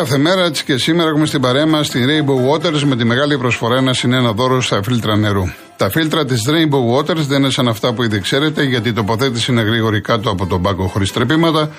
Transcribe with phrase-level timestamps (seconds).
[0.00, 3.04] Όπω κάθε μέρα, έτσι και σήμερα έχουμε στην παρέα μας την Rainbow Waters με τη
[3.04, 5.42] μεγάλη προσφορά ένα συνένα δώρο στα φίλτρα νερού.
[5.76, 9.52] Τα φίλτρα της Rainbow Waters δεν είναι σαν αυτά που ήδη ξέρετε, γιατί η τοποθέτηση
[9.52, 11.70] είναι γρήγορη κάτω από τον πάγκο χωρίς τρεπήματα.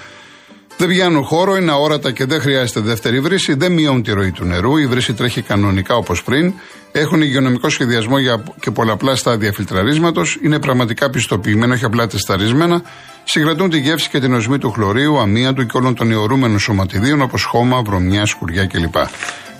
[0.77, 4.45] Δεν βγαίνουν χώρο, είναι αόρατα και δεν χρειάζεται δεύτερη βρύση, δεν μειώνουν τη ροή του
[4.45, 6.53] νερού, η βρύση τρέχει κανονικά όπως πριν,
[6.91, 12.81] έχουν υγειονομικό σχεδιασμό για και πολλαπλά στάδια φιλτραρίσματος, είναι πραγματικά πιστοποιημένα, όχι απλά τεσταρισμένα,
[13.23, 17.43] συγκρατούν τη γεύση και την οσμή του χλωρίου, αμύαντου και όλων των αιωρούμενων σωματιδίων όπως
[17.43, 18.95] χώμα, βρωμιά, σκουριά κλπ.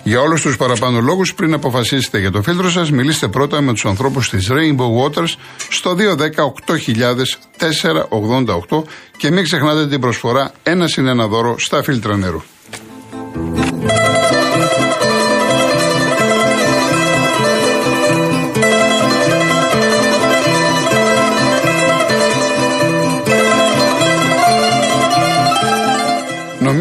[0.04, 3.84] Για όλους τους παραπάνω λόγους, πριν αποφασίσετε για το φίλτρο σας, μιλήστε πρώτα με τους
[3.84, 5.34] ανθρώπους της Rainbow Waters
[5.68, 5.96] στο
[8.68, 8.82] 210-8000-488
[9.16, 12.42] και μην ξεχνάτε την προσφορά ένα συν ένα δώρο στα φίλτρα νερού.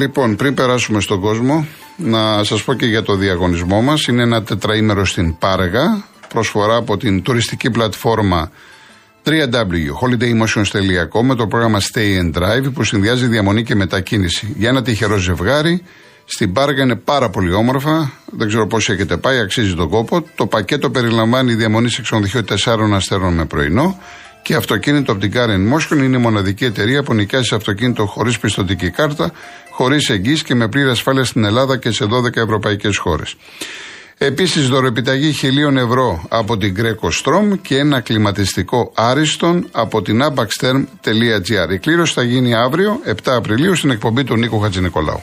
[0.00, 4.06] Λοιπόν, πριν περάσουμε στον κόσμο, να σας πω και για το διαγωνισμό μας.
[4.06, 6.04] Είναι ένα τετραήμερο στην Πάργα.
[6.28, 8.50] Προσφορά από την τουριστική πλατφόρμα
[9.24, 14.54] www.holidaymotions.com με το πρόγραμμα Stay and Drive που συνδυάζει διαμονή και μετακίνηση.
[14.56, 15.82] Για ένα τυχερό ζευγάρι,
[16.24, 18.12] στην Πάργα είναι πάρα πολύ όμορφα.
[18.32, 20.26] Δεν ξέρω πώς έχετε πάει, αξίζει τον κόπο.
[20.34, 23.98] Το πακέτο περιλαμβάνει διαμονή σε ξενοδοχείο 4 αστέρων με πρωινό
[24.42, 28.90] και αυτοκίνητο από την Karen Motion είναι η μοναδική εταιρεία που νοικιάζει αυτοκίνητο χωρίς πιστοτική
[28.90, 29.32] κάρτα,
[29.70, 33.36] χωρίς εγγύηση και με πλήρη ασφάλεια στην Ελλάδα και σε 12 ευρωπαϊκές χώρες.
[34.18, 41.72] Επίσης, δωρεπιταγή χιλίων ευρώ από την Greco Strom και ένα κλιματιστικό άριστον από την abaxterm.gr.
[41.72, 45.22] Η κλήρωση θα γίνει αύριο, 7 Απριλίου, στην εκπομπή του Νίκο Χατζηνικολάου.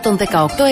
[0.00, 0.22] των 18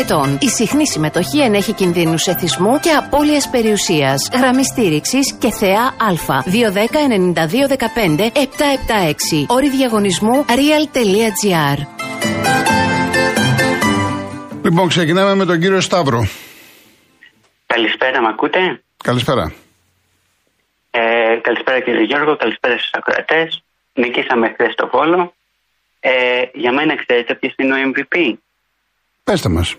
[0.01, 0.39] ετών.
[0.41, 4.29] Η συχνή συμμετοχή ενέχει κινδύνους εθισμού και απώλειας περιουσίας.
[4.33, 6.43] Γραμμή στήριξης και θεά Α.
[6.47, 9.45] 210-9215-776.
[9.47, 11.79] Όρη διαγωνισμού real.gr.
[14.63, 16.27] Λοιπόν, ξεκινάμε με τον κύριο Σταύρο.
[17.67, 19.53] Καλησπέρα, με ακούτε; Καλησπέρα.
[20.91, 21.01] Ε,
[21.43, 23.63] καλησπέρα κύριε Γιώργο, καλησπέρα στους ακροατές.
[23.95, 25.35] Νικήσαμε χθες το Βόλο.
[26.01, 26.11] Ε,
[26.55, 28.35] για μένα ξέρετε ποιος είναι ο MVP.
[29.25, 29.77] Πέστε μας.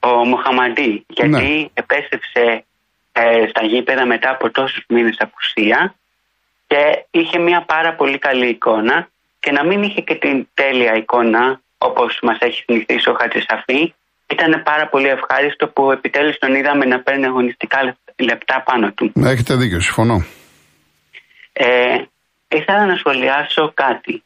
[0.00, 1.66] Ο Μοχαμαντή, γιατί ναι.
[1.74, 2.64] επέστρεψε
[3.12, 5.94] ε, στα γήπεδα μετά από τόσους μήνες απουσία
[6.66, 9.08] και είχε μια πάρα πολύ καλή εικόνα
[9.40, 13.94] και να μην είχε και την τέλεια εικόνα όπως μας έχει συνηθίσει ο Χατζησαφή
[14.32, 19.10] ήταν πάρα πολύ ευχάριστο που επιτέλους τον είδαμε να παίρνει αγωνιστικά λεπτά πάνω του.
[19.14, 20.24] Ναι, έχετε δίκιο, συμφωνώ.
[21.52, 21.96] Ε,
[22.48, 24.22] ήθελα να σχολιάσω κάτι.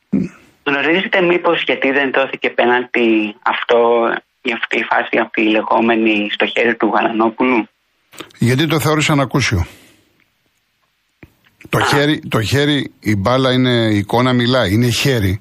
[0.66, 3.06] Γνωρίζετε μήπως γιατί δεν δόθηκε πέναλτι
[3.42, 3.78] αυτό,
[4.42, 7.68] η αυτή η φάση αυτή η λεγόμενη στο χέρι του Γαλανόπουλου;
[8.38, 9.66] Γιατί το θεώρησαν ακούσιο.
[11.68, 15.40] Το χέρι, το χέρι, η μπάλα είναι, η εικόνα μιλάει, είναι χέρι.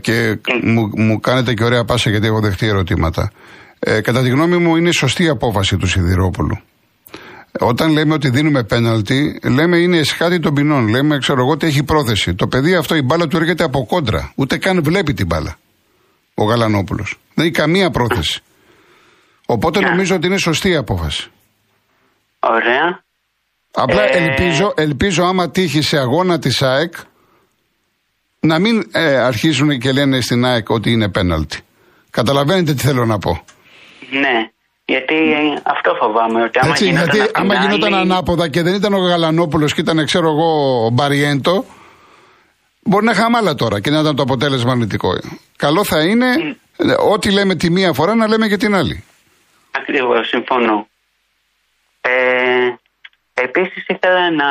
[0.00, 0.38] και ε.
[0.62, 3.32] μου, μου κάνετε και ωραία πάσα γιατί έχω δεχτεί ερωτήματα.
[3.78, 6.58] Ε, κατά τη γνώμη μου είναι σωστή η απόφαση του Σιδηρόπουλου.
[7.60, 10.88] Όταν λέμε ότι δίνουμε πέναλτι, λέμε είναι εσχάτη των ποινών.
[10.88, 12.34] Λέμε, ξέρω εγώ, ότι έχει πρόθεση.
[12.34, 14.32] Το παιδί αυτό η μπάλα του έρχεται από κόντρα.
[14.34, 15.58] Ούτε καν βλέπει την μπάλα.
[16.34, 17.18] Ο Γαλανόπουλος.
[17.34, 18.42] Δεν έχει καμία πρόθεση.
[19.46, 21.30] Οπότε νομίζω ότι είναι σωστή η απόφαση.
[22.40, 23.02] Ωραία.
[23.72, 24.16] Απλά ε...
[24.16, 26.94] ελπίζω, ελπίζω άμα τύχει σε αγώνα της ΑΕΚ
[28.40, 31.60] να μην ε, αρχίσουν και λένε στην ΑΕΚ ότι είναι πέναλτι.
[32.10, 33.44] Καταλαβαίνετε τι θέλω να πω.
[34.10, 34.50] Ναι.
[34.92, 35.14] Γιατί
[35.62, 36.42] αυτό φοβάμαι.
[36.42, 37.66] Ότι άμα Έτσι, γινόταν γιατί άμα άλλη...
[37.66, 40.50] γινόταν ανάποδα και δεν ήταν ο Γαλανόπουλος και ήταν, ξέρω εγώ,
[40.86, 41.64] ο Μπαριέντο,
[42.82, 45.08] μπορεί να είχαμε άλλα τώρα και να ήταν το αποτέλεσμα αρνητικό.
[45.56, 46.26] Καλό θα είναι
[46.76, 47.10] mm.
[47.12, 49.04] ό,τι λέμε τη μία φορά να λέμε και την άλλη.
[49.70, 50.88] Ακριβώς, συμφωνώ.
[52.00, 52.10] Ε,
[53.42, 54.50] Επίσης ήθελα να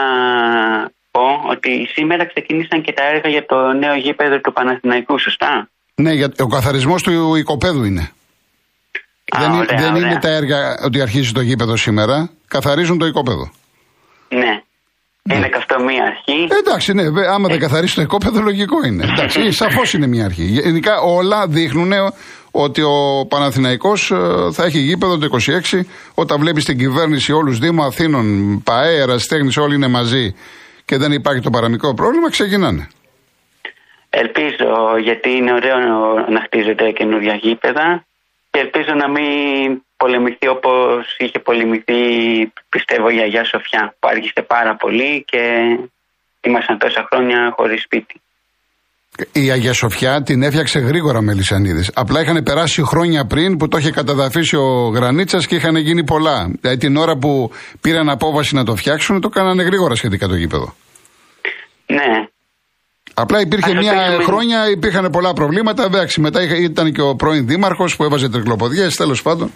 [1.12, 6.12] πω ότι σήμερα ξεκίνησαν και τα έργα για το νέο γήπεδο του Παναθηναϊκού, σωστά; Ναι,
[6.12, 8.12] για, ο καθαρισμός του οικοπαίδου είναι.
[9.36, 10.08] Α, δεν, ωραία, δεν ωραία.
[10.12, 12.30] είναι τα έργα ότι αρχίζει το γήπεδο σήμερα.
[12.48, 13.52] Καθαρίζουν το οικόπεδο.
[14.30, 14.62] Ναι.
[15.36, 16.48] Είναι και αυτό μία αρχή.
[16.54, 19.04] Ε, εντάξει, ναι, βε- άμα δεν καθαρίσει το οικόπεδο, λογικό είναι.
[19.04, 20.44] Εντάξει, σαφώς είναι μια αρχή.
[20.44, 21.92] Γενικά όλα δείχνουν
[22.52, 24.18] ότι ο Παναθηναϊκός ε,
[24.52, 25.28] θα έχει γήπεδο το
[25.74, 25.80] 26.
[26.14, 30.36] Όταν βλέπεις την κυβέρνηση όλους Δήμο Αθήνων, ΠαΕ, Εραστέχνης, όλοι είναι μαζί
[30.86, 32.88] και δεν υπάρχει το παραμικρό πρόβλημα, ξεκινάνε.
[34.10, 35.80] Ελπίζω γιατί είναι ωραίο
[36.30, 38.06] να χτίζεται καινούργια γήπεδα
[38.58, 42.02] και ελπίζω να μην πολεμηθεί όπως είχε πολεμηθεί
[42.70, 45.42] πιστεύω η Αγία Σοφιά που άργησε πάρα πολύ και
[46.42, 48.22] ήμασταν τόσα χρόνια χωρίς σπίτι.
[49.32, 51.86] Η Αγία Σοφιά την έφτιαξε γρήγορα με Λυσανίδη.
[51.94, 56.52] Απλά είχαν περάσει χρόνια πριν που το είχε καταδαφίσει ο Γρανίτσας και είχαν γίνει πολλά.
[56.62, 57.52] Δηλαδή την ώρα που
[57.82, 60.76] πήραν απόβαση να το φτιάξουν, το κάνανε γρήγορα σχετικά το γήπεδο.
[61.86, 62.28] Ναι,
[63.20, 65.84] Απλά υπήρχε Ας μια ελπίζουμε- χρόνια, υπήρχαν πολλά προβλήματα.
[65.84, 69.52] Εντάξει, μετά είχα- ήταν και ο πρώην δήμαρχος που έβαζε τρικλοποδιές, τέλος πάντων.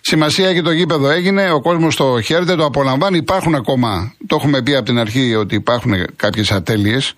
[0.00, 3.16] Σημασία έχει το γήπεδο έγινε, ο κόσμος το χαίρεται, το απολαμβάνει.
[3.16, 7.12] Υπάρχουν ακόμα, το έχουμε πει από την αρχή ότι υπάρχουν κάποιες ατέλειες.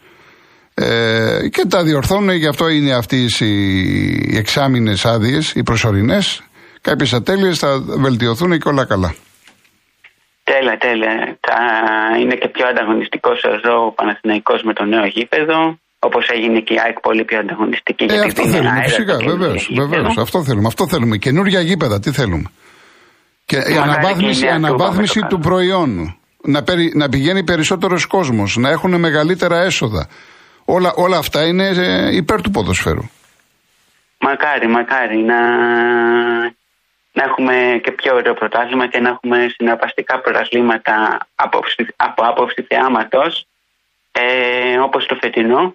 [0.74, 3.70] Ε, και τα διορθώνουν, γι' αυτό είναι αυτές οι,
[4.30, 6.42] οι εξάμεινε άδειες, οι προσωρινές.
[6.80, 9.14] Κάποιες ατέλειες θα βελτιωθούν και όλα καλά.
[10.44, 11.12] Τέλεια, τέλεια.
[11.48, 11.58] Θα
[12.20, 16.78] είναι και πιο ανταγωνιστικός εδώ ο Παναθηναϊκός με το νέο γήπεδο όπως έγινε και η
[16.84, 18.04] ΑΕΚ πολύ πιο ανταγωνιστική.
[18.04, 19.66] Ε, γιατί αυτό δίνει θέλουμε, αέρας φυσικά, στο καινούργιο βεβαίως.
[19.68, 19.88] γήπεδο.
[19.88, 20.66] Βεβαίως, αυτό θέλουμε.
[20.66, 21.16] Αυτό θέλουμε.
[21.16, 22.48] Καινούργια γήπεδα, τι θέλουμε.
[23.44, 26.14] Και η Μακάρι αναβάθμιση, και η η νέα αναβάθμιση Τούμπα με το του προϊόντου.
[26.42, 30.08] Να, περι- να πηγαίνει περισσότερος κόσμος, να έχουν μεγαλύτερα έσοδα.
[30.64, 33.04] Όλα, όλα αυτά είναι ε, υπέρ του ποδοσφαίρου.
[34.20, 35.38] Μακάρι, μακάρι να,
[37.12, 42.62] να έχουμε και πιο ωραίο πρωτάθλημα και να έχουμε συναρπαστικά πρωταθλήματα από, άποψη- από άποψη
[42.68, 43.46] θεάματος
[44.12, 45.74] ε, όπως το φετινό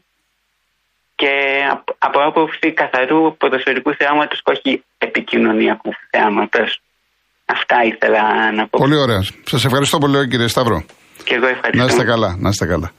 [1.16, 1.30] και
[1.72, 6.80] απ- από άποψη καθαρού ποδοσφαιρικού θεάματος και όχι επικοινωνιακού θεάματος.
[7.46, 8.78] Αυτά ήθελα να πω.
[8.80, 9.22] Πολύ ωραία.
[9.46, 10.86] Σας ευχαριστώ πολύ, κύριε Σταύρο.
[11.24, 11.78] Και εγώ ευχαριστώ.
[11.86, 12.92] Να είστε καλά, να είστε καλά.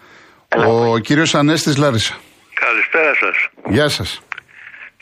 [0.48, 2.14] Καλά, Ο κύριος Ανέστης Λάρισα.
[2.54, 3.48] Καλησπέρα σας.
[3.74, 4.20] Γεια σας.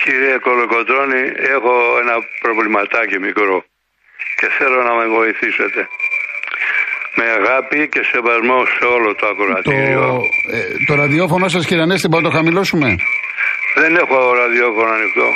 [0.02, 1.22] Κύριε Κολοκοτρώνη,
[1.54, 3.64] έχω ένα προβληματάκι μικρό
[4.36, 5.88] και θέλω να με βοηθήσετε.
[7.16, 10.22] Με αγάπη και σεβασμό σε όλο το Το, ακροατήριο.
[10.52, 12.96] ε, το ραδιόφωνο σας, κύριε Ανέστη, μπορούμε να το χαμηλώσουμε;
[13.74, 15.28] Δεν έχω ραδιόφωνο ανοιχτό.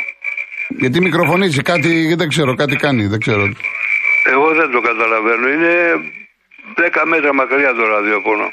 [0.69, 3.53] Γιατί μικροφωνίζει, κάτι δεν ξέρω, κάτι κάνει, δεν ξέρω.
[4.25, 5.49] Εγώ δεν το καταλαβαίνω.
[5.49, 5.75] Είναι
[6.75, 8.53] 10 μέτρα μακριά το ραδιόφωνο.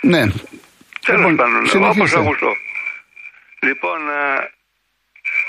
[0.00, 0.20] Ναι.
[1.06, 2.18] Τέλος Λοιπόν, πάντων, όπως συνεχίστε.
[2.20, 2.56] ακουστώ.
[3.60, 4.50] Λοιπόν, ε,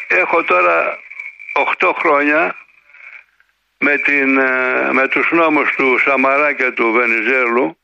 [0.09, 1.00] έχω τώρα
[1.79, 2.56] 8 χρόνια
[3.77, 7.77] με, την, ε, με τους νόμους του Σαμαρά και του Βενιζέλου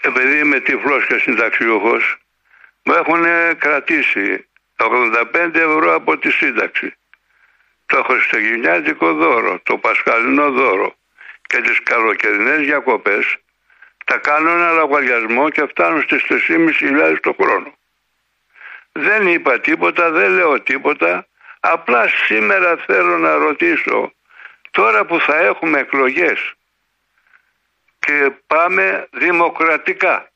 [0.00, 2.16] επειδή είμαι τυφλός και συνταξιούχος
[2.82, 3.24] μου έχουν
[3.58, 6.94] κρατήσει 85 ευρώ από τη σύνταξη
[7.86, 10.94] το χριστουγεννιάτικο δώρο, το πασχαλινό δώρο
[11.42, 13.36] και τις καλοκαιρινές διακοπές
[14.04, 17.74] τα κάνω ένα λογαριασμό και φτάνουν στις 3.500 το χρόνο.
[18.96, 21.26] Δεν είπα τίποτα, δεν λέω τίποτα,
[21.60, 24.12] απλά σήμερα θέλω να ρωτήσω,
[24.70, 26.54] τώρα που θα έχουμε εκλογές
[27.98, 30.30] και πάμε δημοκρατικά,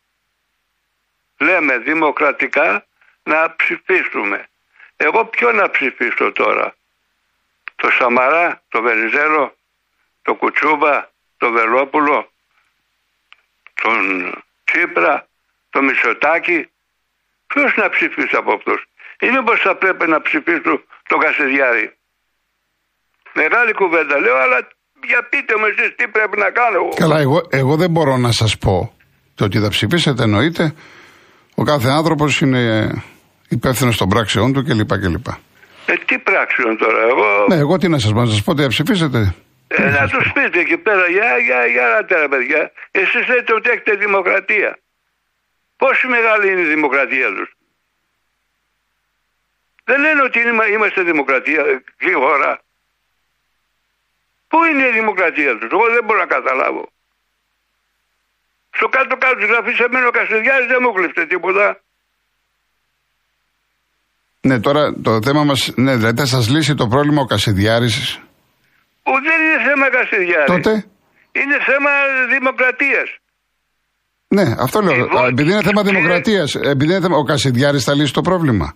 [1.38, 2.86] λέμε δημοκρατικά
[3.22, 4.48] να ψηφίσουμε.
[4.96, 6.74] Εγώ ποιο να ψηφίσω τώρα,
[7.76, 9.56] το Σαμαρά, το Βενιζέλο,
[10.22, 12.32] το Κουτσούμπα, το Βελόπουλο,
[13.74, 14.32] τον
[14.64, 15.28] Τσίπρα,
[15.70, 16.70] τον Μισοτάκη.
[17.52, 18.80] Ποιος να ψηφίσει από αυτούς;
[19.20, 20.72] Ή μήπως θα πρέπει να ψηφίσω
[21.08, 21.86] τον Κασιδιάρη.
[23.32, 24.58] Μεγάλη κουβέντα λέω, αλλά
[25.10, 26.76] για πείτε μου εσείς τι πρέπει να κάνω.
[26.76, 26.88] εγώ.
[27.02, 28.94] Καλά, εγώ, εγώ δεν μπορώ να σας πω
[29.34, 30.74] το ότι θα ψηφίσετε εννοείται.
[31.54, 32.62] Ο κάθε άνθρωπος είναι
[33.48, 34.92] υπεύθυνος των πράξεών του κλπ.
[35.02, 35.26] κλπ.
[35.86, 37.46] Ε, τι πράξεων τώρα, εγώ.
[37.48, 39.34] Ναι, εγώ τι να σας πω, να σας πω ότι θα ψηφίσετε.
[39.68, 42.72] Ε, να τους πείτε εκεί πέρα, για, για, για να τέρα παιδιά.
[42.90, 44.78] Εσείς λέτε ότι έχετε δημοκρατία.
[45.80, 47.48] Πόση μεγάλη είναι η δημοκρατία τους;
[49.84, 51.62] Δεν λένε ότι είμα- είμαστε δημοκρατία
[51.98, 52.52] και χώρα.
[54.50, 56.84] Πού είναι η δημοκρατία τους, εγώ δεν μπορώ να καταλάβω.
[58.76, 61.66] Στο κάτω-κάτω της γραφής εμένα ο Κασιδιάρης δεν μου κλείφτε τίποτα.
[64.40, 68.20] Ναι, τώρα το θέμα μας, ναι, δηλαδή θα σας λύσει το πρόβλημα ο Κασιδιάρης.
[69.08, 70.46] Ου, δεν είναι θέμα Κασιδιάρη.
[70.46, 70.72] Τότε,
[71.32, 71.90] Είναι θέμα
[72.28, 73.08] δημοκρατίας.
[74.36, 74.94] Ναι, αυτό λέω.
[74.94, 78.20] Λοιπόν, Α, επειδή είναι θέμα κύριε- δημοκρατίας, επειδή είναι θέμα, ο Κασιδιάρης θα λύσει το
[78.20, 78.74] πρόβλημα.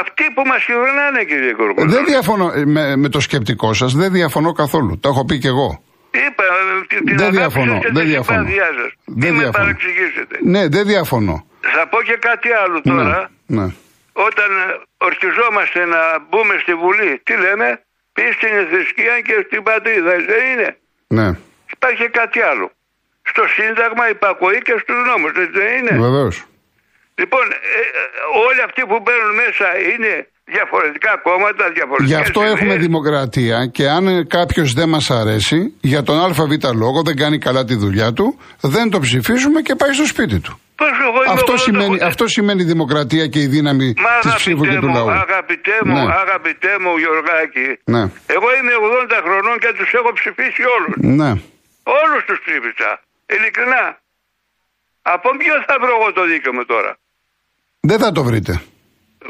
[0.00, 1.90] Αυτοί που μας κυβερνάνε κύριε Ε, Κορκολά.
[1.94, 4.98] Δεν διαφωνώ ε, με, με το σκεπτικό σας, δεν διαφωνώ καθόλου.
[5.00, 5.82] Το έχω πει και εγώ.
[6.26, 6.44] Είπα,
[6.88, 8.38] την την Δεν αγάπη διαφωνώ, σας και δεν τη διαφωνώ.
[8.38, 8.90] συμπάθειά σας.
[9.04, 9.64] Δεν Μην με διαφωνώ.
[9.64, 10.34] παρεξηγήσετε.
[10.52, 11.36] Ναι, δεν διαφωνώ.
[11.76, 13.18] Θα πω και κάτι άλλο τώρα.
[13.46, 13.66] Ναι, ναι.
[14.28, 14.64] Όταν ε,
[15.08, 17.68] ορκιζόμαστε να μπούμε στη Βουλή, τι λέμε,
[18.16, 20.68] πίστην θρησκεία και στην πατρίδα, δεν είναι;
[21.18, 21.28] ναι.
[21.76, 22.66] Υπάρχει κάτι άλλο.
[23.30, 26.36] Στο Σύνταγμα υπακοή και στους νόμους, έτσι δεν είναι; Βεβαίως.
[27.20, 28.02] Λοιπόν, ε, ε,
[28.46, 30.12] όλοι αυτοί που μπαίνουν μέσα είναι
[30.56, 32.08] διαφορετικά κόμματα, διαφορετικά.
[32.16, 34.04] Γι' αυτό έχουμε δημοκρατία και αν
[34.36, 36.38] κάποιος δεν μας αρέσει, για τον ΑΒ
[36.84, 38.26] λόγο δεν κάνει καλά τη δουλειά του,
[38.60, 40.60] δεν το ψηφίζουμε και πάει στο σπίτι του.
[40.80, 42.06] Πώς εγώ είμαι Αυτό 80 σημαίνει, χρόνια.
[42.06, 45.10] αυτό σημαίνει η δημοκρατία και η δύναμη Μα της ψήφου και αγαπητέ του μου, λαού.
[45.10, 46.12] αγαπητέ μου, Ναι.
[46.24, 48.02] αγαπητέ μου Γιωργάκη, Ναι,
[48.36, 50.94] εγώ είμαι 80 χρονών και τους έχω ψηφίσει όλους.
[51.20, 51.30] ναι.
[52.02, 52.90] Όλους τους ψήφισα.
[53.34, 54.00] Ειλικρινά.
[55.02, 56.98] Από ποιος θα βρω εγώ το δίκαιο μου τώρα;
[57.80, 58.62] Δεν θα το βρείτε.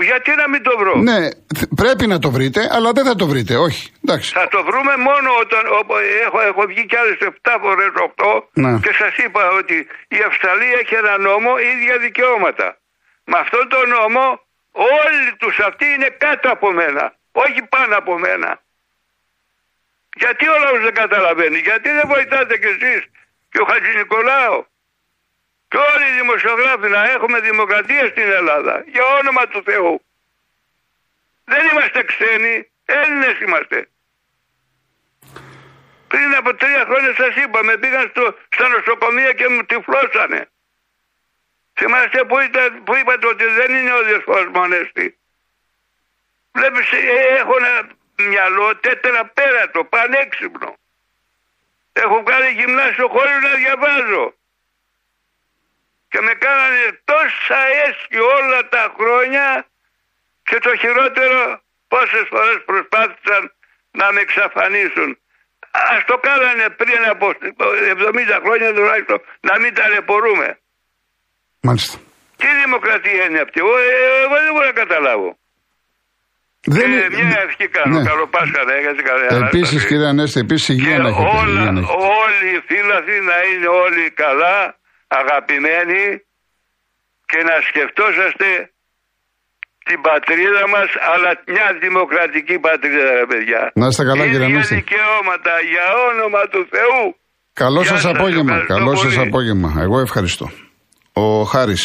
[0.01, 1.29] Γιατί να μην το βρω; Ναι,
[1.59, 3.57] θ- πρέπει να το βρείτε, αλλά δεν θα το βρείτε.
[3.57, 3.93] Όχι.
[4.05, 4.33] Εντάξει.
[4.33, 5.95] Θα το βρούμε μόνο όταν όπου
[6.27, 8.79] έχω, έχω βγει κι άλλες 7 φορές 8 Ναι.
[8.83, 12.79] και σας είπα ότι η Αυστραλία έχει ένα νόμο ίδια δικαιώματα.
[13.25, 14.25] Με αυτόν τον νόμο
[14.73, 18.63] όλοι τους αυτοί είναι κάτω από μένα, όχι πάνω από μένα.
[20.17, 23.01] Γιατί ο λαός δεν καταλαβαίνει, γιατί δεν βοηθάτε κι εσείς
[23.51, 24.67] και ο Χατζη Νικολάου
[25.71, 30.05] και όλοι οι δημοσιογράφοι να έχουμε δημοκρατία στην Ελλάδα, για όνομα του Θεού.
[31.45, 33.89] Δεν είμαστε ξένοι, Έλληνες είμαστε.
[36.09, 40.49] Πριν από τρία χρόνια σας είπα, με πήγαν στο, στα νοσοκομεία και μου τυφλώσανε.
[41.79, 45.19] Θυμάστε που, ήταν, που είπατε ότι δεν είναι ο Διεσπός Μονέστη.
[46.53, 47.89] Βλέπεις, ε, έχω ένα
[48.29, 50.75] μυαλό τετραπέρατο, πανέξυπνο.
[52.05, 54.35] Έχω κάνει γυμνάσιο χωρίς να διαβάζω.
[56.11, 59.67] Και με κάνανε τόσα έσχη όλα τα χρόνια
[60.49, 63.43] και το χειρότερο πόσες φορές προσπάθησαν
[63.91, 65.19] να με εξαφανίσουν.
[65.71, 70.59] Ας το κάνανε πριν από 70 χρόνια τουλάχιστον να μην ταλαιπωρούμε.
[71.61, 71.99] Μάλιστα.
[72.37, 75.39] Τι δημοκρατία είναι αυτή, εγώ, ε, εγώ δεν μπορώ να καταλάβω.
[76.77, 78.05] Δεν Ε, είναι- μια ευχή κάνω, Ναι.
[78.11, 79.47] καλό Πάσχα να έχετε καλά.
[79.47, 81.29] Επίσης, κύριε Ανέστη, επίσης Και υγεία να έχετε.
[81.43, 81.97] όλα, υγεία να έχετε.
[82.25, 84.57] όλοι οι φίλαθοι να είναι όλοι καλά,
[85.21, 86.03] αγαπημένοι
[87.31, 88.49] και να σκεφτόσαστε
[89.89, 93.61] την πατρίδα μας, αλλά μια δημοκρατική πατρίδα, ρε παιδιά.
[93.81, 94.75] Να είστε καλά, κύριε Ίδια Ανέστη.
[94.75, 97.03] δικαιώματα για όνομα του Θεού.
[97.63, 98.53] Καλό Γεια σας σας, απόγευμα.
[98.53, 99.27] ευχαριστώ Καλό σας πολύ.
[99.29, 99.69] απόγευμα.
[99.87, 100.47] Εγώ ευχαριστώ.
[101.13, 101.85] Ο Χάρης,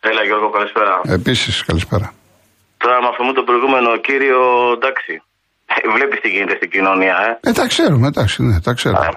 [0.00, 1.00] Έλα Γιώργο, καλησπέρα.
[1.18, 2.12] επίσης, καλησπέρα.
[2.82, 4.40] Τώρα με αυτό το προηγούμενο κύριο,
[4.78, 5.12] εντάξει,
[5.94, 7.48] βλέπεις τι γίνεται στην κοινωνία, ε.
[7.48, 9.08] Ε, τα ξέρουμε, εντάξει, ναι, τα ξέρουμε.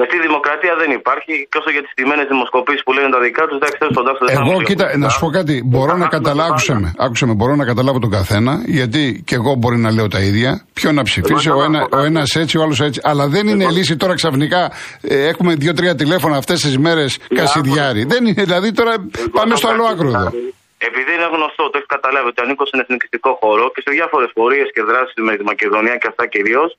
[0.00, 3.42] Γιατί η δημοκρατία δεν υπάρχει και όσο για τις τιμένε δημοσκοπήσεις που λένε τα δικά
[3.46, 4.12] τους, εντάξει, τέλος πάντων.
[4.18, 5.04] δεν θα Εγώ, μιλήσω κοίτα, πολιτικά.
[5.04, 5.54] να σου πω κάτι.
[5.72, 6.84] Μπορώ να Άκουσα καταλάβω, το άκουσε πάντα.
[6.84, 10.20] με, άκουσε με, μπορώ να καταλάβω τον καθένα, γιατί και εγώ μπορεί να λέω τα
[10.28, 10.50] ίδια.
[10.78, 12.02] Ποιο να ψηφίσει, Εγώ ο, θα ένα, πω κάτι.
[12.02, 13.00] ο ένας έτσι, ο άλλος έτσι.
[13.04, 14.72] Αλλά δεν είναι λύση τώρα ξαφνικά.
[15.00, 18.04] Ε, έχουμε δύο-τρία τηλέφωνα αυτές τις μέρες κασιδιάρι.
[18.04, 19.94] Δεν είναι, δηλαδή τώρα Εγώ πάμε θα στο πω άλλο κάτι.
[19.94, 20.30] άκρο εδώ.
[20.78, 24.68] Επειδή είναι γνωστό, το έχεις καταλάβει ότι ανήκω στον εθνικιστικό χώρο και σε διάφορες πορείες
[24.74, 26.70] και δράσεις με τη Μακεδονία και αυτά κυρίως,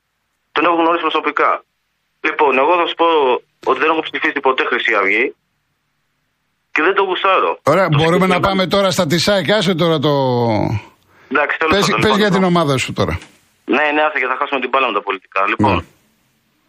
[0.56, 1.52] τον έχω γνωρίσει προσωπικά.
[2.28, 3.08] Λοιπόν, εγώ θα σου πω
[3.72, 5.26] ότι δεν έχω ψηφίσει ποτέ Χρυσή Αυγή
[6.74, 7.52] και δεν το γουσάρω.
[7.74, 9.56] Ωραία, Το μπορούμε να συγκεκριμένο- πάμε τώρα στα τισάκια.
[9.58, 10.14] Άσε τώρα το.
[11.32, 12.52] Εντάξει, τέλος Πες, πάντων, πες λοιπόν, για την λοιπόν.
[12.54, 13.14] ομάδα σου τώρα.
[13.76, 15.42] Ναι, ναι, άσε και θα χάσουμε την μπάλα με τα πολιτικά.
[15.52, 15.84] Λοιπόν, Ναι.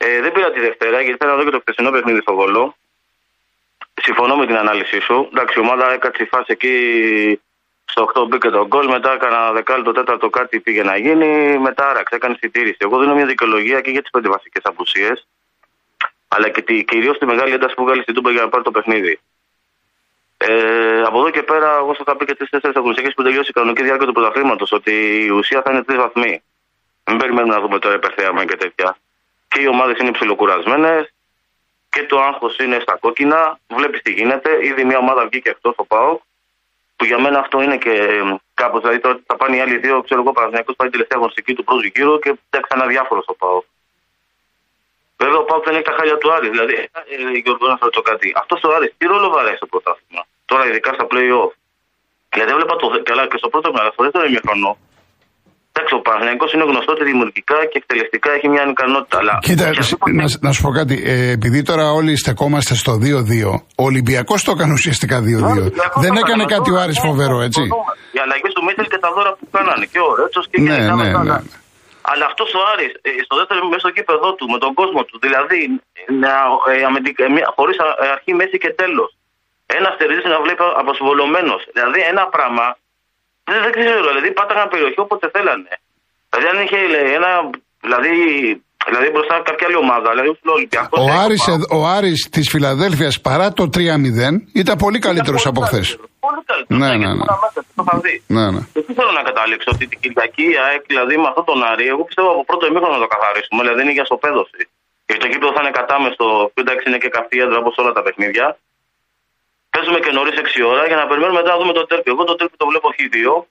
[0.06, 2.64] ε, δεν πήρα τη Δευτέρα γιατί θέλω να δω και το χθεσινό παιχνίδι στο Βολό.
[4.02, 5.28] Συμφωνώ με την ανάλυση σου.
[5.33, 7.40] Εντάξει, η ομάδα έκατσε η φάση εκεί
[7.85, 8.88] στο 8 μπήκε το γκολ.
[8.88, 11.59] Μετά έκανα δεκάλεπτο, τέταρτο κάτι πήγε να γίνει.
[11.59, 12.76] Μετά άραξε, έκανε συντήρηση.
[12.78, 15.26] Εγώ δίνω μια δικαιολογία και για τις πέντε βασικές απουσίες.
[16.28, 19.21] Αλλά και κυρίως τη μεγάλη ένταση που βγάλει στην Τούμπα για να πάρει το παιχνίδι.
[20.37, 23.50] Ε, από εδώ και πέρα, εγώ σα είχα πει και τι τέσσερις αγωνιστικέ που τελειώσει
[23.50, 26.43] η κανονική διάρκεια του πρωταθλήματος ότι η ουσία θα είναι τρεις βαθμοί.
[27.05, 28.97] Μην περιμένουμε να δούμε τώρα υπερθέαμα και τέτοια.
[29.49, 31.12] Και οι ομάδες είναι ψιλοκουρασμένες
[31.90, 33.59] και το άγχος είναι στα κόκκινα.
[33.68, 34.66] Βλέπεις τι γίνεται.
[34.66, 36.18] Ήδη μια ομάδα βγήκε εκτός ο ΠΑΟ.
[36.97, 38.23] Που για μένα αυτό είναι και
[38.54, 38.80] κάπως.
[38.80, 41.87] Δηλαδή τώρα θα πάνε οι άλλοι δύο, ξέρω εγώ, Παναγιακό πάει τελευταία αγωνιστική του πρώτου
[41.95, 43.62] γύρου και θα ξανά διάφορο στο ΠΑΟ.
[45.16, 46.50] Βέβαια ο ΠΑΟ δεν έχει τα χάλια του Άρης.
[46.50, 48.33] Δηλαδή, ε, Γιώργο, να ρωτήσω κάτι.
[48.37, 50.23] Αυτός ο Άρης τι ρόλο βαράει στο πρωτάθλημα.
[50.45, 51.52] Τώρα, ειδικά στα play-off;
[52.28, 53.02] Δηλαδή, έβλεπα το.
[53.02, 54.78] Καλά, και στο πρώτο μέρο, στο δεύτερο ημιχρονό.
[55.78, 59.16] Εντάξει, ο Παναγιακό είναι γνωστό ότι δημιουργικά και εκτελεστικά έχει μια ικανότητα.
[59.23, 60.97] Αλλά Κοίτα, και αυτό να, να σου πω κάτι.
[61.12, 63.02] Ε, επειδή τώρα όλοι στεκόμαστε στο 2-2,
[63.80, 65.23] ο Ολυμπιακός το έκανε ουσιαστικά 2-2.
[66.04, 67.62] Δεν έκανε κάτι ο Άρης φοβερό, έτσι.
[68.14, 69.85] Οι αλλαγέ του Μίτσελ και τα δώρα που κάνανε.
[69.92, 71.23] Και ο Ρέτσος και Ναι, γενικά ναι, μετά.
[71.25, 71.38] ναι.
[72.11, 75.16] Αλλά αυτός ο Άρης ε, στο δεύτερο μέσα στο κήπεδο του, με τον κόσμο του,
[75.26, 75.61] δηλαδή
[76.73, 76.78] ε,
[77.56, 77.76] χωρίς
[78.14, 79.11] αρχή, μέση και τέλος.
[79.78, 81.61] Ένα στερίζει να βλέπει αποσβολωμένος.
[81.76, 82.64] Δηλαδή ένα πράγμα
[83.49, 85.73] δεν, δεν ξέρω, δηλαδή πάταγαν περιοχή όποτε θέλανε.
[86.31, 87.31] Δηλαδή αν είχε λέει, ένα,
[87.85, 88.14] δηλαδή
[88.88, 90.09] Δηλαδή μπροστά κάποια άλλη ομάδα.
[90.12, 90.99] Δηλαδή ο Ολυμπιακός.
[91.05, 91.43] Ο Άρης,
[91.78, 95.87] ο Άρης της Φιλαδέλφιας παρά το 3-0 ήταν πολύ καλύτερος από χθες.
[96.26, 96.81] Πολύ καλύτερος.
[96.83, 97.25] Ναι, ναι, ναι.
[97.78, 98.14] Το θα δει.
[98.37, 98.61] Ναι, ναι.
[98.75, 101.87] Και τι θέλω να καταλήξω, ότι την Κυριακή η ΑΕΚ, δηλαδή με αυτόν τον Άρη,
[101.93, 103.61] εγώ πιστεύω από πρώτο ημίχρονο να το καθαρίσουμε.
[103.64, 104.62] Δηλαδή είναι για σοπέδωση.
[105.07, 108.02] Γιατί το κήπεδο θα είναι κατάμεστο, που εντάξει είναι και καυτή έδρα όπως όλα τα
[108.07, 108.47] παιχνίδια.
[109.70, 112.10] Παίζουμε και νωρίς 6 ώρα για να περιμένουμε μετά να δούμε το τέρπι.
[112.10, 113.44] Εγώ το τέρπι το βλέπω χ2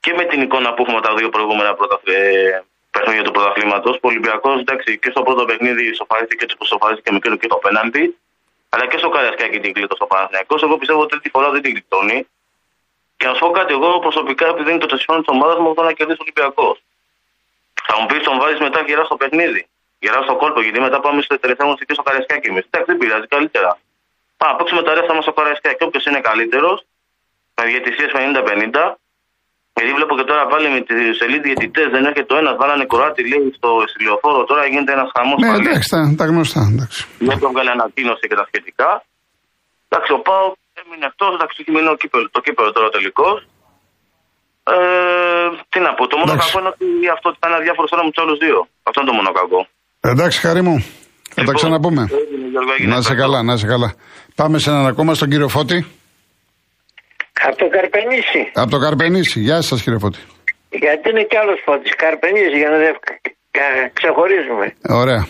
[0.00, 3.94] και με την εικόνα που έχουμε τα δύο προηγούμενα πρώτα ε, παιχνίδια του πρωταθλήματος.
[3.96, 4.64] Ο Ολυμπιακός
[5.00, 8.16] και στο πρώτο παιχνίδι σοφαρίστηκε έτσι που σοφαρίστηκε με και το πέναντι.
[8.68, 10.62] Αλλά και στο Καριασκάκι την κλείτο στο Παναθηναϊκός.
[10.62, 12.26] Εγώ πιστεύω ότι τρίτη φορά δεν την κλειτώνει.
[13.16, 15.86] Και να σου πω κάτι, εγώ προσωπικά επειδή είναι το τεσσιόν της ομάδας μου, θέλω
[15.86, 16.82] να κερδίσει ο Ολυμπιακός.
[17.86, 19.66] Θα μου πεις τον βάζεις μετά γερά στο παιχνίδι.
[19.98, 22.64] Γερά στο κόλπο, γιατί μετά πάμε στο τελευταίο μου στο Καριασκάκι εμείς.
[22.70, 23.78] Εντάξει, δεν πειράζει, καλύτερα.
[24.38, 25.82] Πάμε να παίξουμε τα ρέστα μας στο Καριασκάκι.
[25.88, 26.78] Όποιος είναι καλύτερος,
[27.56, 28.96] με διαιτησίε 50-50,
[29.76, 33.20] γιατί βλέπω και τώρα πάλι με τη σελίδα διαιτητέ δεν έρχεται το ένας, βάλανε κουράτη
[33.30, 34.40] λέει στο συλλοφόρο.
[34.50, 35.38] Τώρα γίνεται ένας χαμός.
[35.42, 36.62] Ναι, εντάξει, τα, τα γνωστά.
[36.72, 37.00] Εντάξει.
[37.28, 38.88] Δεν το έβγαλε ανακοίνωση και τα σχετικά.
[39.88, 40.44] Εντάξει, ο Πάο
[40.80, 41.24] έμεινε αυτό.
[41.36, 43.30] Εντάξει, έχει μείνει κύπελο, το κύπελο τώρα τελικώ.
[44.74, 44.76] Ε,
[45.70, 46.86] τι να πω, το μόνο κακό είναι ότι
[47.16, 48.58] αυτό ήταν αδιάφορο τώρα με τους άλλους δύο.
[48.88, 49.60] Αυτό είναι το μόνο κακό.
[50.12, 50.76] Εντάξει, χαρή μου.
[51.28, 52.02] Θα τα Λοιπόν, ξαναπούμε.
[52.74, 53.88] έγινε, Να σε καλά, να σε καλά.
[54.34, 55.86] Πάμε σε έναν ακόμα στον κύριο Φώτη.
[57.42, 58.50] Από το Καρπενήσι.
[58.54, 59.40] Από το Καρπενήσι.
[59.40, 60.18] Γεια σας, κύριε Φώτη.
[60.70, 61.94] Γιατί είναι κι άλλος φώτης.
[61.94, 62.96] Καρπενήσι για να δεν
[63.50, 64.74] κα- ξεχωρίζουμε.
[64.88, 65.26] Ωραία.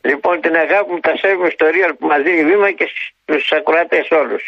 [0.00, 2.86] Λοιπόν, την αγάπη μου τα σέβομαι στο Real που μας δίνει βήμα και
[3.22, 4.44] στους ακροατές όλους.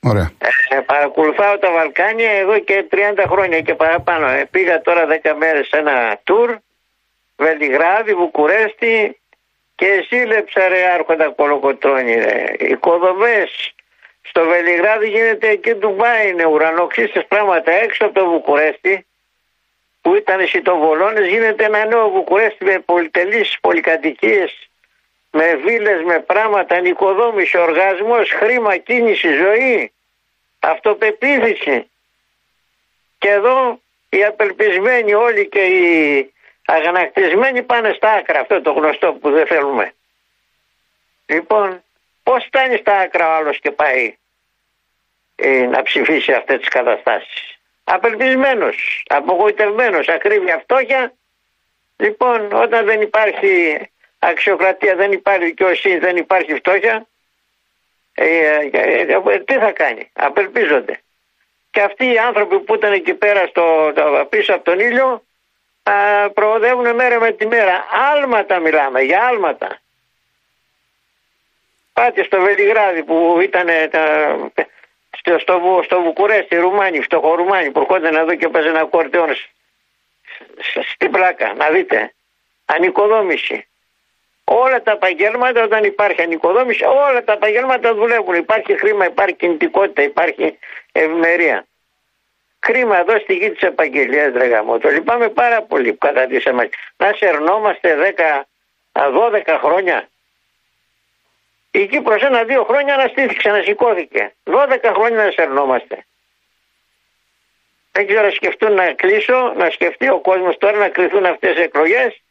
[0.00, 0.30] Ωραία.
[0.74, 4.26] Ε, παρακολουθάω τα Βαλκάνια εδώ και 30 χρόνια και παραπάνω.
[4.28, 5.94] Ε, πήγα τώρα 10 μέρες σε ένα
[6.28, 6.50] tour.
[7.36, 9.19] Βελιγράδι, Βουκουρέστι
[9.80, 12.54] και σύλλεψα ρε άρχοντα κολοκοτρώνη ρε.
[12.58, 13.74] Οικοδομές
[14.22, 19.06] στο Βελιγράδι γίνεται εκεί Ντουμπάι είναι ουρανοξύστες πράγματα έξω από το Βουκουρέστι
[20.00, 24.70] που ήταν σιτοβολώνες γίνεται ένα νέο Βουκουρέστι με πολυτελείς πολυκατοικίες
[25.30, 29.92] με βίλες, με πράγματα, νοικοδόμηση, οργασμός, χρήμα, κίνηση, ζωή,
[30.58, 31.90] αυτοπεποίθηση.
[33.18, 36.32] Και εδώ οι απελπισμένοι όλοι και οι
[36.70, 39.92] αγανακτισμένοι πάνε στα άκρα, αυτό το γνωστό που δεν θέλουμε.
[41.26, 41.82] Λοιπόν,
[42.22, 44.16] πώς φτάνει στα άκρα ο άλλος και πάει
[45.36, 47.58] ε, να ψηφίσει αυτές τις καταστάσεις.
[47.84, 51.14] Απελπισμένος, απογοητευμένος, ακρίβεια φτώχεια.
[51.96, 53.78] Λοιπόν, όταν δεν υπάρχει
[54.18, 57.06] αξιοκρατία, δεν υπάρχει δικαιοσύνη, δεν υπάρχει φτώχεια,
[58.14, 58.26] ε,
[58.72, 61.00] ε, ε, τι θα κάνει, απελπίζονται.
[61.70, 65.20] Και αυτοί οι άνθρωποι που ήταν εκεί πέρα στο, το, πίσω από τον ήλιο α,
[66.34, 67.86] προοδεύουν μέρα με τη μέρα.
[68.12, 69.80] Άλματα μιλάμε, για άλματα.
[71.92, 74.36] Πάτε στο Βελιγράδι που ήταν τα,
[75.18, 79.48] στο, στο, Βου- στο Βουκουρέστι, Ρουμάνι, φτωχορουμάνι που έρχονταν εδώ και παίζανε ένα κορτεόν σ-
[80.60, 82.14] σ- στην πλάκα, να δείτε.
[82.64, 83.64] Ανοικοδόμηση.
[84.44, 88.34] Όλα τα επαγγέλματα, όταν υπάρχει ανοικοδόμηση, όλα τα επαγγέλματα δουλεύουν.
[88.34, 90.58] Υπάρχει χρήμα, υπάρχει κινητικότητα, υπάρχει
[90.92, 91.66] ευημερία.
[92.60, 94.88] Κρίμα εδώ στη γη της επαγγελίας, ρε γαμώτο.
[94.88, 96.68] Λυπάμαι πάρα πολύ που κατατήσαμε.
[96.96, 98.46] Να σερνόμαστε 10,
[98.92, 100.08] 12 χρόνια.
[101.70, 104.34] Η Κύπρος ένα-δύο χρόνια αναστήθηκε, ανασηκώθηκε.
[104.44, 106.04] 12 χρόνια να σερνόμαστε.
[107.92, 111.62] Δεν ξέρω να σκεφτούν να κλείσω, να σκεφτεί ο κόσμος τώρα να κρυθούν αυτές οι
[111.62, 112.22] εκλογές.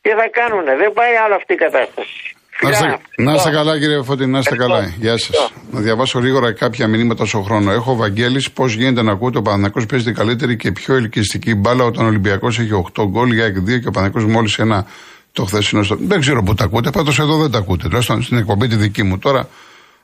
[0.00, 2.36] Τι θα κάνουνε, δεν πάει άλλο αυτή η κατάσταση.
[2.62, 3.00] Να είστε, Φιλιά.
[3.16, 4.80] να είστε καλά, κύριε Φώτη, να είστε Ευχαριστώ.
[4.80, 4.94] καλά.
[5.00, 5.28] Γεια σας.
[5.28, 5.60] Ευχαριστώ.
[5.70, 7.72] Να διαβάσω γρήγορα κάποια μηνύματα στον χρόνο.
[7.72, 11.84] Έχω Βαγγέλης, πώς γίνεται να ακούτε ο Παναθηναϊκός παίζει την καλύτερη και πιο ελκυστική μπάλα
[11.84, 14.86] όταν ο Ολυμπιακός έχει 8 γκολ για 2 και ο Παναθηναϊκός μόλις ένα
[15.32, 15.82] το χθεσινό.
[15.82, 15.96] Στο...
[16.00, 17.84] Δεν ξέρω πού τα ακούτε, πάντως εδώ δεν τα ακούτε.
[17.84, 19.18] Τουλάχιστον στην εκπομπή τη δική μου.
[19.18, 19.48] Τώρα,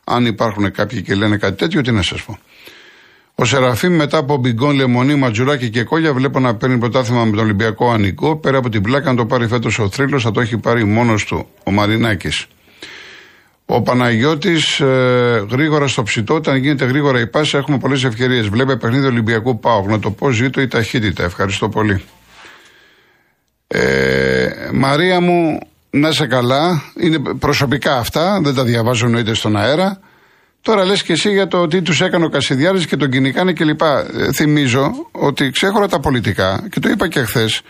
[0.04, 2.38] αν υπάρχουν κάποιοι και λένε κάτι τέτοιο, τι να σας πω.
[3.40, 7.44] Ο Σεραφείμ μετά από μπιγκόν, λεμονί, ματζουράκι και κόλια βλέπω να παίρνει πρωτάθλημα με τον
[7.44, 8.36] Ολυμπιακό Ανικό.
[8.36, 11.24] Πέρα από την πλάκα, αν το πάρει φέτος ο Θρύλος, θα το έχει πάρει μόνος
[11.24, 12.46] του ο Μαρινάκης.
[13.66, 18.48] Ο Παναγιώτης ε, γρήγορα στο ψητό, όταν γίνεται γρήγορα η πάση, έχουμε πολλές ευκαιρίες.
[18.48, 19.86] Βλέπε παιχνίδι Ολυμπιακού Πάου.
[19.88, 21.24] Να το πω, ζήτω η ταχύτητα.
[21.24, 22.02] Ευχαριστώ πολύ.
[23.66, 25.58] Ε, Μαρία μου,
[25.90, 26.82] να είσαι καλά.
[27.00, 30.00] Είναι προσωπικά αυτά, δεν τα διαβάζω εννοείται στον αέρα.
[30.62, 33.80] Τώρα λες και εσύ για το τι τους έκανε ο Κασιδιάρης και τον κυνηγάνε κλπ.
[33.82, 37.62] Ε, θυμίζω ότι ξέχωρα τα πολιτικά, και το είπα και χθες,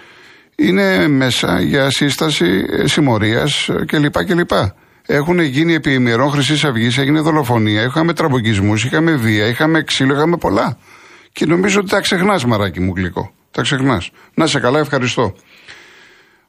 [0.56, 4.24] είναι μέσα για σύσταση ε, συμμορίας ε, κλπ.
[4.24, 4.50] κλπ.
[5.06, 10.36] Έχουν γίνει επί ημερών Χρυσής Αυγής, έγινε δολοφονία, είχαμε τραμποκισμούς, είχαμε βία, είχαμε ξύλο, είχαμε
[10.36, 10.78] πολλά.
[11.32, 13.32] Και νομίζω ότι τα ξεχνάς, μαράκι μου γλυκό.
[13.50, 14.10] Τα ξεχνάς.
[14.34, 15.34] Να σε καλά, ευχαριστώ.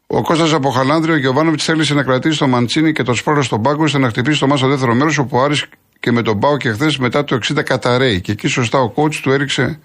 [0.08, 3.62] Ο Κώστας από Χαλάνδριο, ο Γιωβάνοβιτς θέλησε να κρατήσει το Μαντσίνη και το Σπόρο στον
[3.62, 5.66] πάγκο ώστε να χτυπήσει το Μάσο δεύτερο μέρος, όπου ο Άρης
[6.00, 8.22] και με τον Πάο και χθες μετά το 60 καταραίει.
[8.22, 9.80] Και εκεί σωστά ο coach του έριξε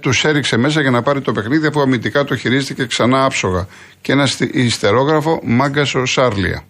[0.00, 3.66] τους έριξε μέσα για να πάρει το παιχνίδι αφού αμυντικά το χειρίστηκε ξανά άψογα.
[4.00, 6.64] Και ένα ιστερόγραφο μάγκα ο Σάρλια.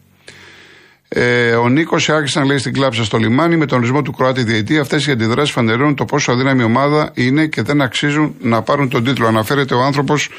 [1.09, 4.43] Ε, ο Νίκος άρχισε να λέει στην κλάψα στο λιμάνι με τον ορισμό του Κροάτη
[4.43, 4.79] διετή.
[4.79, 9.05] Αυτές οι αντιδράσεις φανερώνουν το πόσο αδύναμη ομάδα είναι και δεν αξίζουν να πάρουν τον
[9.05, 9.27] τίτλο.
[9.27, 10.31] Αναφέρεται ο άνθρωπος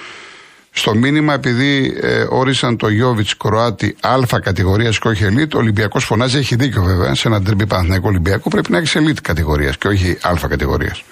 [0.78, 6.04] στο μήνυμα, επειδή ε, όρισαν το Γιώβιτς Κροάτι Α κατηγορίας και όχι ελίτ, ο Ολυμπιακός
[6.04, 9.88] φωνάζει, έχει δίκιο βέβαια, σε ένα τριμπή Παναθηναϊκό Ολυμπιακό πρέπει να έχεις ελίτ κατηγορίας και
[9.88, 11.04] όχι Α κατηγορίας.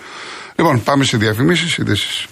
[0.55, 2.27] Λοιπόν, πάμε σε διαφημίσεις, ειδήσεις.